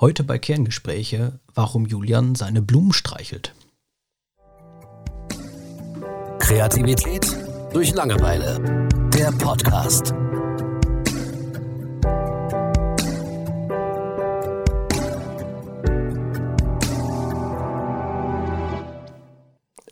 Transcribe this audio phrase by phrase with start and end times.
[0.00, 3.52] Heute bei Kerngespräche, warum Julian seine Blumen streichelt.
[6.38, 7.26] Kreativität
[7.72, 8.86] durch Langeweile.
[9.12, 10.14] Der Podcast.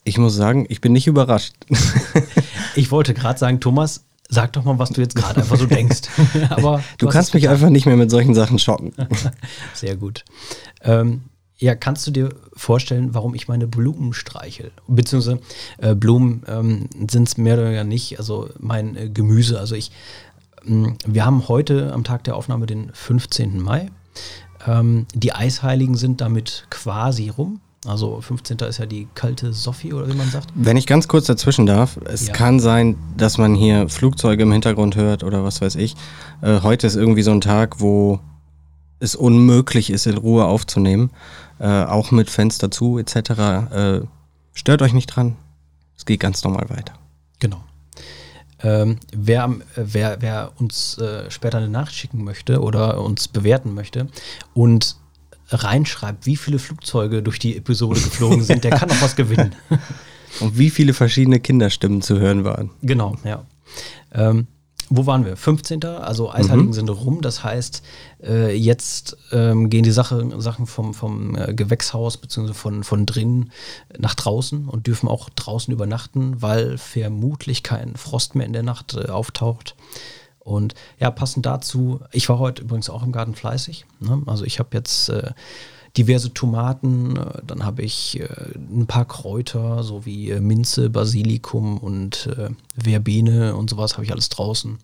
[0.05, 1.55] Ich muss sagen, ich bin nicht überrascht.
[2.77, 6.03] ich wollte gerade sagen, Thomas, sag doch mal, was du jetzt gerade einfach so denkst.
[6.51, 8.93] Aber du, du kannst mich einfach nicht mehr mit solchen Sachen schocken.
[9.75, 10.25] Sehr gut.
[10.83, 11.23] Ähm,
[11.59, 14.73] ja, kannst du dir vorstellen, warum ich meine Blumen streichel?
[14.87, 15.41] Beziehungsweise
[15.79, 19.59] äh, Blumen ähm, sind es mehr oder weniger nicht, also mein äh, Gemüse.
[19.59, 19.91] Also ich,
[20.67, 23.61] äh, wir haben heute am Tag der Aufnahme den 15.
[23.61, 23.91] Mai.
[24.67, 27.61] Ähm, die Eisheiligen sind damit quasi rum.
[27.87, 28.59] Also 15.
[28.59, 30.49] ist ja die kalte Sophie oder wie man sagt.
[30.55, 32.33] Wenn ich ganz kurz dazwischen darf, es ja.
[32.33, 35.95] kann sein, dass man hier Flugzeuge im Hintergrund hört oder was weiß ich.
[36.43, 38.21] Äh, heute ist irgendwie so ein Tag, wo
[38.99, 41.11] es unmöglich ist, in Ruhe aufzunehmen.
[41.59, 43.17] Äh, auch mit Fenster zu etc.
[43.17, 44.01] Äh,
[44.53, 45.37] stört euch nicht dran.
[45.97, 46.95] Es geht ganz normal weiter.
[47.39, 47.63] Genau.
[48.63, 54.09] Ähm, wer, wer, wer uns äh, später eine Nachricht schicken möchte oder uns bewerten möchte
[54.55, 54.97] und
[55.49, 59.55] reinschreibt, wie viele Flugzeuge durch die Episode geflogen sind, der kann auch was gewinnen.
[60.41, 62.71] Und wie viele verschiedene Kinderstimmen zu hören waren.
[62.83, 63.45] Genau, ja.
[64.13, 64.49] Ähm,
[64.89, 65.37] wo waren wir?
[65.37, 65.85] 15.
[65.85, 66.73] Also Eisheiligen mhm.
[66.73, 67.21] sind rum.
[67.21, 67.83] Das heißt,
[68.23, 72.53] äh, jetzt ähm, gehen die Sache, Sachen vom, vom äh, Gewächshaus bzw.
[72.53, 73.51] Von, von drinnen
[73.99, 78.95] nach draußen und dürfen auch draußen übernachten, weil vermutlich kein Frost mehr in der Nacht
[78.95, 79.75] äh, auftaucht.
[80.47, 83.85] Und ja, passend dazu, ich war heute übrigens auch im Garten fleißig.
[83.99, 84.23] Ne?
[84.27, 85.33] Also ich habe jetzt äh,
[85.97, 91.79] diverse Tomaten, äh, dann habe ich äh, ein paar Kräuter, so wie äh, Minze, Basilikum
[91.79, 92.51] und äh,
[92.81, 94.79] Verbene und sowas habe ich alles draußen.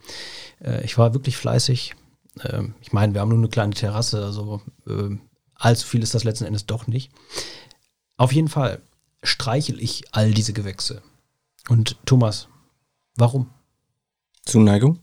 [0.64, 1.94] Äh, ich war wirklich fleißig.
[2.42, 4.60] Ähm, ich meine, wir haben nur eine kleine Terrasse, also
[5.54, 7.12] allzu viel ist das letzten Endes doch nicht.
[8.16, 8.82] Auf jeden Fall
[9.22, 11.02] streichel ich all diese Gewächse.
[11.68, 12.48] Und Thomas,
[13.14, 13.48] warum?
[14.44, 14.98] Zuneigung?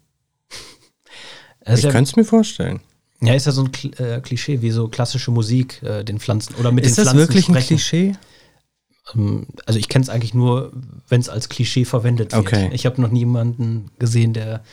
[1.78, 2.80] Ich ja, könnte es mir vorstellen.
[3.22, 6.72] Ja, ist ja so ein äh, Klischee, wie so klassische Musik, äh, den Pflanzen oder
[6.72, 7.19] mit ist den Pflanzen.
[7.19, 7.56] Ist das wirklich sprechen.
[7.56, 8.16] ein Klischee?
[9.16, 10.72] Ähm, also ich kenne es eigentlich nur,
[11.07, 12.46] wenn es als Klischee verwendet wird.
[12.46, 12.69] Okay.
[12.74, 14.63] Ich habe noch niemanden gesehen, der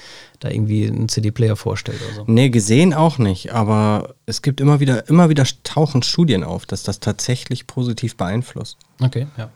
[0.40, 2.24] da irgendwie einen CD-Player vorstellt oder so.
[2.26, 6.82] Nee, gesehen auch nicht, aber es gibt immer wieder, immer wieder tauchen Studien auf, dass
[6.82, 8.78] das tatsächlich positiv beeinflusst.
[9.00, 9.50] Okay, ja.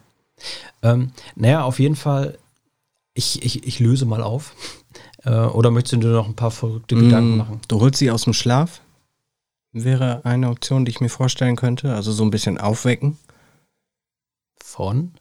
[0.82, 2.38] Ähm, naja, auf jeden Fall,
[3.14, 4.54] ich, ich, ich löse mal auf.
[5.24, 7.60] Äh, oder möchtest du dir noch ein paar verrückte mm, Gedanken machen?
[7.68, 8.80] Du holst sie aus dem Schlaf.
[9.72, 11.94] Wäre eine Option, die ich mir vorstellen könnte.
[11.94, 13.18] Also so ein bisschen aufwecken.
[14.62, 15.12] Von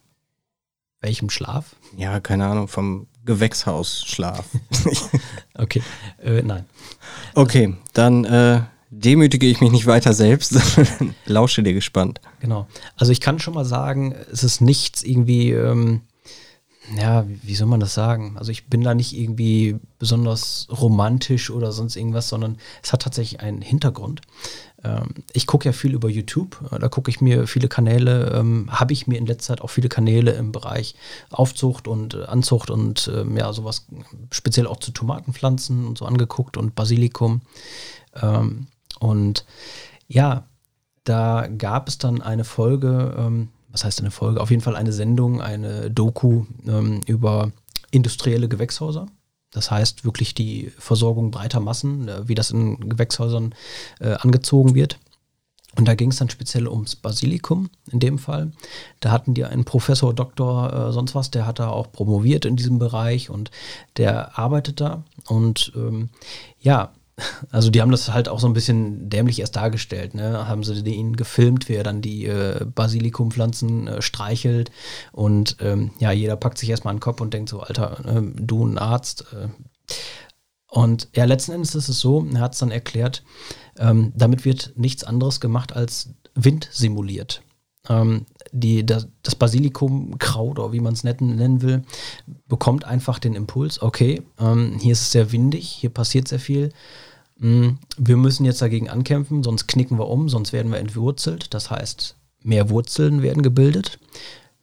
[1.00, 1.76] welchem Schlaf?
[1.96, 4.44] Ja, keine Ahnung, vom Gewächshausschlaf.
[5.54, 5.82] okay,
[6.22, 6.66] äh, nein.
[7.34, 12.20] Okay, dann äh, demütige ich mich nicht weiter selbst, sondern lausche dir gespannt.
[12.40, 12.66] Genau.
[12.96, 16.02] Also ich kann schon mal sagen, es ist nichts irgendwie ähm,
[16.96, 18.36] ja, wie soll man das sagen?
[18.36, 23.40] Also ich bin da nicht irgendwie besonders romantisch oder sonst irgendwas, sondern es hat tatsächlich
[23.40, 24.22] einen Hintergrund.
[24.82, 28.92] Ähm, ich gucke ja viel über YouTube, da gucke ich mir viele Kanäle, ähm, habe
[28.92, 30.94] ich mir in letzter Zeit auch viele Kanäle im Bereich
[31.30, 33.86] Aufzucht und äh, Anzucht und ähm, ja, sowas
[34.30, 37.42] speziell auch zu Tomatenpflanzen und so angeguckt und Basilikum.
[38.98, 39.44] Und
[40.08, 40.48] ja,
[41.04, 44.40] da gab es dann eine Folge, was heißt eine Folge?
[44.40, 47.52] Auf jeden Fall eine Sendung, eine Doku ähm, über
[47.90, 49.06] industrielle Gewächshäuser.
[49.50, 53.54] Das heißt wirklich die Versorgung breiter Massen, äh, wie das in Gewächshäusern
[54.00, 54.98] äh, angezogen wird.
[55.76, 58.50] Und da ging es dann speziell ums Basilikum in dem Fall.
[58.98, 62.56] Da hatten die einen Professor, Doktor, äh, sonst was, der hat da auch promoviert in
[62.56, 63.52] diesem Bereich und
[63.96, 65.04] der arbeitet da.
[65.28, 66.10] Und ähm,
[66.60, 66.92] ja,
[67.50, 70.48] also die haben das halt auch so ein bisschen dämlich erst dargestellt, ne?
[70.48, 74.70] Haben sie ihn gefilmt, wie er dann die äh, Basilikumpflanzen äh, streichelt
[75.12, 78.66] und ähm, ja, jeder packt sich erstmal den Kopf und denkt so, Alter, äh, du
[78.66, 79.26] ein Arzt.
[79.32, 79.48] Äh.
[80.68, 83.24] Und ja, letzten Endes ist es so, er hat es dann erklärt,
[83.78, 87.42] ähm, damit wird nichts anderes gemacht als Wind simuliert.
[87.88, 91.82] Ähm, die, das, das Basilikumkraut oder wie man es nennen will,
[92.46, 96.70] bekommt einfach den Impuls, okay, ähm, hier ist es sehr windig, hier passiert sehr viel
[97.40, 101.54] wir müssen jetzt dagegen ankämpfen, sonst knicken wir um, sonst werden wir entwurzelt.
[101.54, 103.98] Das heißt, mehr Wurzeln werden gebildet.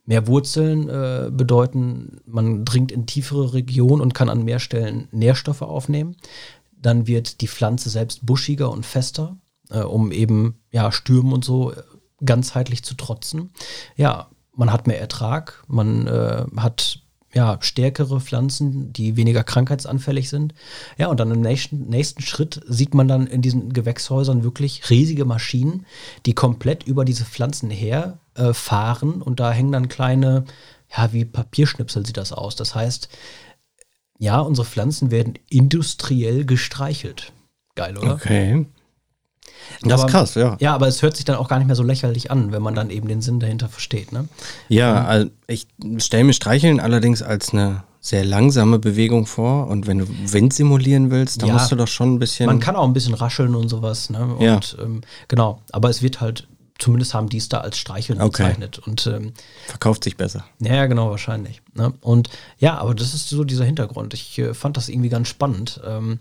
[0.06, 5.63] Mehr Wurzeln äh, bedeuten, man dringt in tiefere Regionen und kann an mehr Stellen Nährstoffe
[5.63, 6.15] aufnehmen.
[6.79, 9.38] Dann wird die Pflanze selbst buschiger und fester,
[9.69, 11.81] äh, um eben ja, Stürmen und so äh,
[12.24, 13.50] ganzheitlich zu trotzen.
[13.95, 17.01] Ja, man hat mehr Ertrag, man äh, hat
[17.38, 20.56] ja, stärkere Pflanzen, die weniger krankheitsanfällig sind.
[20.98, 25.24] Ja, und dann im nächsten, nächsten Schritt sieht man dann in diesen Gewächshäusern wirklich riesige
[25.24, 25.86] Maschinen,
[26.25, 29.22] die komplett über diese Pflanzen herfahren.
[29.22, 30.45] Äh, und da hängen dann kleine,
[30.98, 32.56] ja, wie Papierschnipsel sieht das aus.
[32.56, 33.07] Das heißt,
[34.18, 37.34] ja, unsere Pflanzen werden industriell gestreichelt.
[37.75, 38.16] Geil, oder?
[38.16, 38.66] Okay.
[39.81, 40.57] Das aber, ist krass, ja.
[40.59, 42.75] Ja, aber es hört sich dann auch gar nicht mehr so lächerlich an, wenn man
[42.75, 44.12] dann eben den Sinn dahinter versteht.
[44.12, 44.27] Ne?
[44.69, 45.68] Ja, also ich
[45.98, 49.68] stelle mir Streicheln allerdings als eine sehr langsame Bewegung vor.
[49.68, 52.45] Und wenn du Wind simulieren willst, dann ja, musst du doch schon ein bisschen.
[52.45, 54.09] Man kann auch ein bisschen rascheln und sowas.
[54.09, 54.25] Ne?
[54.25, 54.59] Und, ja.
[54.81, 56.48] Ähm, genau, aber es wird halt,
[56.80, 58.44] zumindest haben die es da als Streicheln okay.
[58.44, 58.80] bezeichnet.
[58.80, 59.33] Und, ähm,
[59.68, 60.45] Verkauft sich besser.
[60.60, 61.62] Ja, genau, wahrscheinlich.
[61.74, 61.94] Ne?
[62.01, 62.30] Und
[62.60, 64.13] ja, aber das ist so dieser Hintergrund.
[64.13, 65.81] Ich äh, fand das irgendwie ganz spannend.
[65.86, 66.19] Ähm,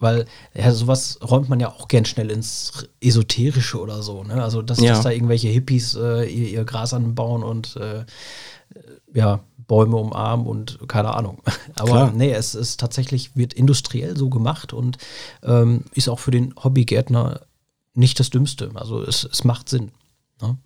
[0.00, 4.24] weil ja, sowas räumt man ja auch gern schnell ins Esoterische oder so.
[4.24, 4.42] Ne?
[4.42, 4.92] Also, dass, ja.
[4.92, 8.04] dass da irgendwelche Hippies äh, ihr, ihr, Gras anbauen und äh,
[9.14, 11.42] ja, Bäume umarmen und keine Ahnung.
[11.74, 12.12] Aber Klar.
[12.12, 14.98] nee, es ist tatsächlich, wird industriell so gemacht und
[15.42, 17.40] ähm, ist auch für den Hobbygärtner
[17.94, 18.70] nicht das Dümmste.
[18.74, 19.90] Also, es, es macht Sinn.
[20.40, 20.56] Ne?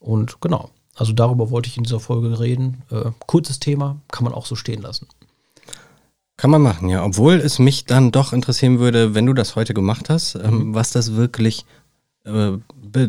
[0.00, 2.82] Und genau, also darüber wollte ich in dieser Folge reden.
[2.90, 5.06] Äh, kurzes Thema, kann man auch so stehen lassen.
[6.36, 7.04] Kann man machen, ja.
[7.04, 10.74] Obwohl es mich dann doch interessieren würde, wenn du das heute gemacht hast, ähm, mhm.
[10.74, 11.64] was das wirklich
[12.24, 12.58] äh,
[12.94, 13.08] äh,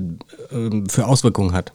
[0.87, 1.73] für Auswirkungen hat.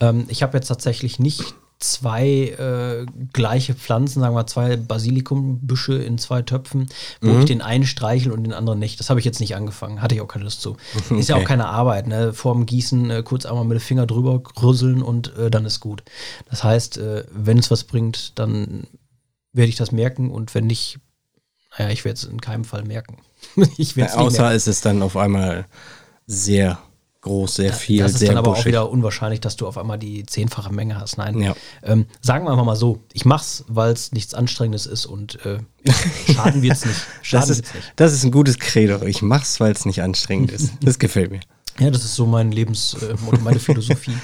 [0.00, 6.18] Ähm, ich habe jetzt tatsächlich nicht zwei äh, gleiche Pflanzen, sagen wir zwei Basilikumbüsche in
[6.18, 6.88] zwei Töpfen,
[7.20, 7.40] wo mhm.
[7.40, 9.00] ich den einen streichel und den anderen nicht.
[9.00, 10.00] Das habe ich jetzt nicht angefangen.
[10.00, 10.76] Hatte ich auch keine Lust zu.
[10.96, 11.18] Okay.
[11.18, 12.06] Ist ja auch keine Arbeit.
[12.06, 12.32] Ne?
[12.32, 16.04] Vorm Gießen äh, kurz einmal mit dem Finger drüber rüsseln und äh, dann ist gut.
[16.48, 18.86] Das heißt, äh, wenn es was bringt, dann
[19.52, 20.98] werde ich das merken und wenn nicht,
[21.78, 23.18] naja, ich werde es in keinem Fall merken.
[23.76, 24.56] ich ja, außer merken.
[24.56, 25.66] ist es dann auf einmal
[26.26, 26.78] sehr
[27.22, 28.62] groß, sehr viel, das ist sehr dann aber buschig.
[28.62, 31.18] auch wieder unwahrscheinlich, dass du auf einmal die zehnfache Menge hast.
[31.18, 31.54] Nein, ja.
[31.82, 35.58] ähm, sagen wir einfach mal so, ich mach's, weil es nichts Anstrengendes ist und äh,
[36.32, 37.00] schaden wird's nicht.
[37.22, 37.92] Schaden das, ist, nicht.
[37.96, 39.02] das ist ein gutes Credo.
[39.04, 40.72] Ich mach's, weil es nicht anstrengend ist.
[40.82, 41.40] Das gefällt mir.
[41.78, 44.16] Ja, das ist so mein Lebens, äh, meine Philosophie.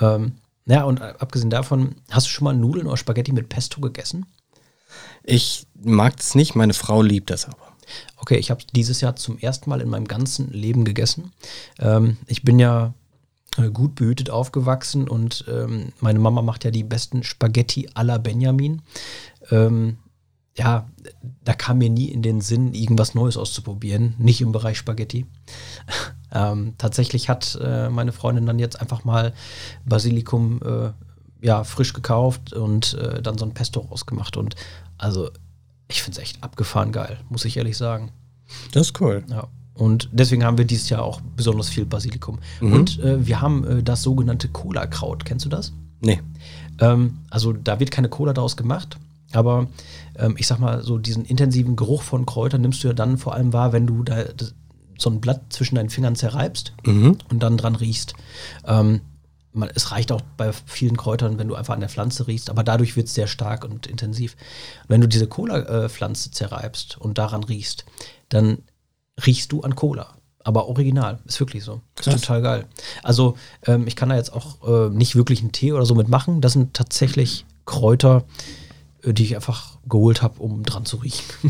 [0.00, 0.32] ähm,
[0.66, 4.26] ja, und abgesehen davon, hast du schon mal Nudeln oder Spaghetti mit Pesto gegessen?
[5.22, 7.76] Ich mag es nicht, meine Frau liebt das aber.
[8.16, 11.32] Okay, ich habe dieses Jahr zum ersten Mal in meinem ganzen Leben gegessen.
[11.78, 12.94] Ähm, ich bin ja
[13.58, 18.82] äh, gut behütet aufgewachsen und ähm, meine Mama macht ja die besten Spaghetti alla Benjamin.
[19.50, 19.98] Ähm,
[20.56, 20.88] ja,
[21.44, 25.26] da kam mir nie in den Sinn, irgendwas Neues auszuprobieren, nicht im Bereich Spaghetti.
[26.32, 29.34] ähm, tatsächlich hat äh, meine Freundin dann jetzt einfach mal
[29.84, 30.92] Basilikum äh,
[31.46, 34.36] ja, frisch gekauft und äh, dann so ein Pesto rausgemacht.
[34.36, 34.56] Und
[34.98, 35.30] also,
[35.88, 38.10] ich finde es echt abgefahren geil, muss ich ehrlich sagen.
[38.72, 39.22] Das ist cool.
[39.30, 39.46] Ja.
[39.74, 42.40] Und deswegen haben wir dieses Jahr auch besonders viel Basilikum.
[42.60, 42.72] Mhm.
[42.72, 45.24] Und äh, wir haben äh, das sogenannte Cola-Kraut.
[45.24, 45.72] Kennst du das?
[46.00, 46.20] Nee.
[46.80, 48.98] Ähm, also da wird keine Cola daraus gemacht,
[49.32, 49.68] aber
[50.16, 53.34] ähm, ich sag mal, so diesen intensiven Geruch von Kräutern nimmst du ja dann vor
[53.34, 54.24] allem wahr, wenn du da
[54.98, 57.18] so ein Blatt zwischen deinen Fingern zerreibst mhm.
[57.30, 58.14] und dann dran riechst.
[58.66, 59.02] Ähm,
[59.56, 62.62] man, es reicht auch bei vielen Kräutern, wenn du einfach an der Pflanze riechst, aber
[62.62, 64.36] dadurch wird es sehr stark und intensiv.
[64.88, 67.84] Wenn du diese Cola-Pflanze zerreibst und daran riechst,
[68.28, 68.58] dann
[69.24, 70.14] riechst du an Cola.
[70.44, 71.80] Aber original, ist wirklich so.
[71.98, 72.66] Ist total geil.
[73.02, 73.36] Also,
[73.66, 76.40] ähm, ich kann da jetzt auch äh, nicht wirklich einen Tee oder so mitmachen.
[76.40, 78.24] Das sind tatsächlich Kräuter,
[79.02, 81.24] äh, die ich einfach geholt habe, um dran zu riechen.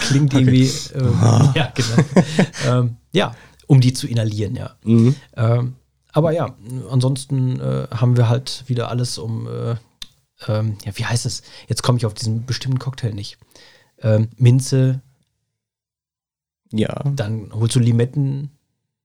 [0.00, 0.72] Klingt irgendwie.
[0.94, 1.18] Ähm,
[1.54, 2.24] ja, genau.
[2.66, 3.34] ähm, ja,
[3.66, 4.74] um die zu inhalieren, ja.
[4.84, 5.16] Mhm.
[5.36, 5.74] Ähm,
[6.14, 6.56] aber ja,
[6.90, 9.76] ansonsten äh, haben wir halt wieder alles um, äh,
[10.46, 11.42] ähm, ja, wie heißt es?
[11.68, 13.36] Jetzt komme ich auf diesen bestimmten Cocktail nicht.
[13.98, 15.02] Ähm, Minze.
[16.72, 17.02] Ja.
[17.04, 18.50] Dann holst du Limetten,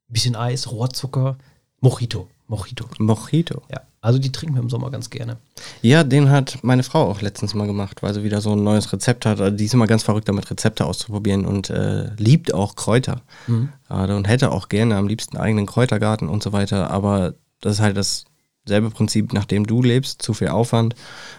[0.07, 1.38] bisschen Eis, Rohrzucker,
[1.79, 2.29] Mojito.
[2.50, 2.86] Mojito.
[2.98, 3.62] Mojito.
[3.72, 3.82] Ja.
[4.01, 5.38] Also die trinken wir im Sommer ganz gerne.
[5.82, 8.91] Ja, den hat meine Frau auch letztens mal gemacht, weil sie wieder so ein neues
[8.91, 9.39] Rezept hat.
[9.39, 13.22] Also die ist immer ganz verrückt damit, Rezepte auszuprobieren und äh, liebt auch Kräuter.
[13.48, 13.70] Mhm.
[13.88, 16.89] Gerade und hätte auch gerne am liebsten einen eigenen Kräutergarten und so weiter.
[16.89, 20.22] Aber das ist halt dasselbe Prinzip, nach dem du lebst.
[20.22, 20.96] Zu viel Aufwand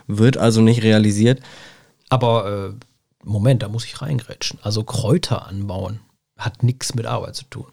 [0.07, 1.41] wird also nicht realisiert.
[2.09, 2.85] Aber äh,
[3.25, 4.61] Moment, da muss ich reingrätschen.
[4.63, 6.01] Also Kräuter anbauen
[6.37, 7.67] hat nichts mit Arbeit zu tun.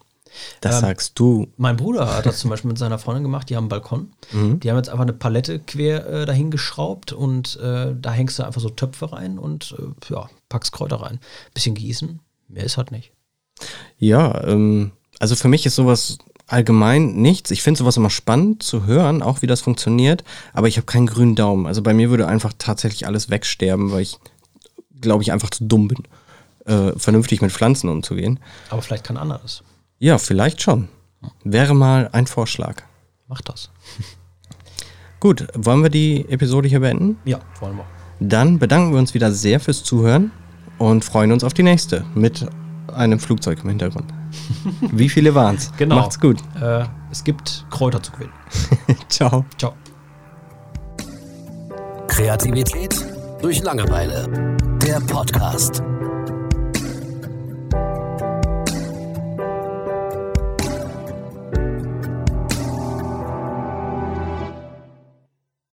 [0.62, 1.48] Das ähm, sagst du.
[1.58, 4.14] Mein Bruder hat das zum Beispiel mit seiner Freundin gemacht, die haben einen Balkon.
[4.32, 4.60] Mhm.
[4.60, 8.44] Die haben jetzt einfach eine Palette quer äh, dahin geschraubt und äh, da hängst du
[8.44, 11.20] einfach so Töpfe rein und äh, ja, packst Kräuter rein.
[11.54, 13.12] Bisschen gießen, mehr ist halt nicht.
[13.98, 17.52] Ja, ähm, also für mich ist sowas allgemein nichts.
[17.52, 21.08] Ich finde sowas immer spannend zu hören, auch wie das funktioniert, aber ich habe keinen
[21.08, 21.68] grünen Daumen.
[21.68, 24.18] Also bei mir würde einfach tatsächlich alles wegsterben, weil ich,
[25.02, 26.04] glaube ich, einfach zu dumm bin,
[26.66, 28.40] äh, vernünftig mit Pflanzen umzugehen.
[28.70, 29.64] Aber vielleicht kann anderes.
[30.00, 30.90] Ja, vielleicht schon.
[31.44, 32.84] Wäre mal ein Vorschlag.
[33.28, 33.72] Mach das.
[35.20, 37.18] Gut, wollen wir die Episode hier beenden?
[37.26, 37.86] Ja, wollen wir.
[38.20, 40.32] Dann bedanken wir uns wieder sehr fürs Zuhören
[40.78, 42.46] und freuen uns auf die nächste mit
[42.94, 44.14] einem Flugzeug im Hintergrund.
[44.92, 45.72] Wie viele waren es?
[45.78, 45.96] Genau.
[45.96, 46.38] Macht's gut.
[46.62, 48.34] Äh, es gibt Kräuter zu gewinnen.
[49.10, 49.46] Ciao.
[49.58, 49.74] Ciao.
[52.08, 52.96] Kreativität
[53.42, 54.56] durch Langeweile.
[54.82, 55.82] Der Podcast.